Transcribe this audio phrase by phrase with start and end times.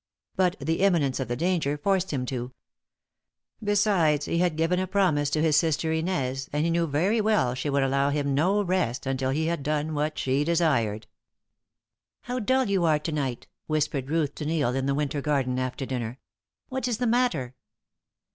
[0.35, 2.51] But the imminence of the danger forced him on.
[3.63, 7.53] Besides, he had given a promise to his sister Inez, and he knew very well
[7.53, 11.05] she would allow him no rest until he had done what she desired.
[12.21, 15.85] "How dull you are to night," whispered Ruth to Neil in the winter garden after
[15.85, 16.17] dinner.
[16.69, 17.53] "What is the matter?"